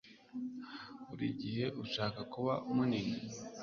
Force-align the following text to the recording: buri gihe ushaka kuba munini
buri 1.07 1.27
gihe 1.41 1.65
ushaka 1.83 2.19
kuba 2.33 2.53
munini 2.75 3.13